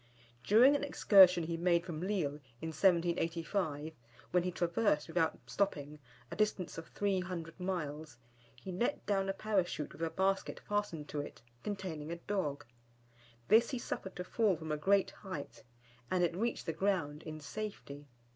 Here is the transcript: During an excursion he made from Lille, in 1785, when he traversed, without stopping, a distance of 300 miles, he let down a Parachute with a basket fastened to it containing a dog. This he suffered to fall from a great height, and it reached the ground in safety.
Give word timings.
During 0.43 0.75
an 0.75 0.83
excursion 0.83 1.43
he 1.43 1.57
made 1.57 1.85
from 1.85 2.01
Lille, 2.01 2.39
in 2.59 2.69
1785, 2.69 3.93
when 4.31 4.41
he 4.41 4.51
traversed, 4.51 5.07
without 5.07 5.37
stopping, 5.45 5.99
a 6.31 6.35
distance 6.35 6.79
of 6.79 6.87
300 6.87 7.59
miles, 7.59 8.17
he 8.55 8.71
let 8.71 9.05
down 9.05 9.29
a 9.29 9.33
Parachute 9.33 9.93
with 9.93 10.01
a 10.01 10.09
basket 10.09 10.59
fastened 10.67 11.07
to 11.09 11.21
it 11.21 11.43
containing 11.63 12.11
a 12.11 12.15
dog. 12.15 12.65
This 13.47 13.69
he 13.69 13.77
suffered 13.77 14.15
to 14.15 14.23
fall 14.23 14.55
from 14.57 14.71
a 14.71 14.75
great 14.75 15.11
height, 15.11 15.61
and 16.09 16.23
it 16.23 16.35
reached 16.35 16.65
the 16.65 16.73
ground 16.73 17.21
in 17.21 17.39
safety. 17.39 18.07